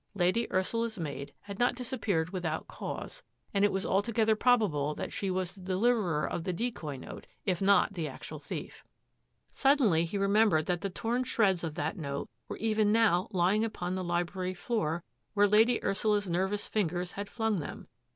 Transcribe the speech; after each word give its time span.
Lady 0.15 0.51
Ursula's 0.51 0.97
maid 0.97 1.31
h^r« 1.47 1.75
disappeared 1.75 2.31
without 2.31 2.67
cause, 2.67 3.21
and 3.53 3.63
it 3.63 3.71
was 3.71 3.85
altog 3.85 4.39
probable 4.39 4.95
that 4.95 5.13
she 5.13 5.29
was 5.29 5.53
the 5.53 5.61
deliverer 5.61 6.27
of 6.27 6.43
the 6.43 6.55
c 6.57 6.97
note, 6.97 7.27
if 7.45 7.61
not 7.61 7.93
the 7.93 8.07
actual 8.07 8.39
thief. 8.39 8.83
Suddenly 9.51 10.05
he 10.05 10.17
remembered 10.17 10.65
that 10.65 10.81
the 10.81 10.89
torn 10.89 11.23
si 11.23 11.43
of 11.43 11.75
that 11.75 11.97
note 11.97 12.31
were 12.47 12.57
even 12.57 12.91
now 12.91 13.27
lying 13.29 13.63
upon 13.63 13.93
the 13.93 14.03
lil 14.03 14.55
floor 14.55 15.03
where 15.35 15.47
Lady 15.47 15.79
Ursula's 15.83 16.27
nervous 16.27 16.67
fingers 16.67 17.13
flung 17.13 17.59
them. 17.59 17.87